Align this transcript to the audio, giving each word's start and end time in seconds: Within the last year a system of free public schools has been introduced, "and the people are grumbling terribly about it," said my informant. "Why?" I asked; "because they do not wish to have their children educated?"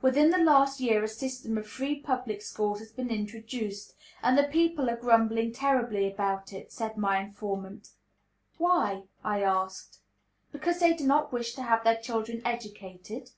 Within 0.00 0.30
the 0.30 0.38
last 0.38 0.80
year 0.80 1.04
a 1.04 1.06
system 1.06 1.58
of 1.58 1.66
free 1.68 2.00
public 2.00 2.40
schools 2.40 2.78
has 2.78 2.92
been 2.92 3.10
introduced, 3.10 3.92
"and 4.22 4.38
the 4.38 4.44
people 4.44 4.88
are 4.88 4.96
grumbling 4.96 5.52
terribly 5.52 6.10
about 6.10 6.50
it," 6.50 6.72
said 6.72 6.96
my 6.96 7.18
informant. 7.20 7.90
"Why?" 8.56 9.02
I 9.22 9.42
asked; 9.42 9.98
"because 10.50 10.78
they 10.80 10.94
do 10.94 11.06
not 11.06 11.30
wish 11.30 11.52
to 11.56 11.62
have 11.62 11.84
their 11.84 11.98
children 12.00 12.40
educated?" 12.42 13.32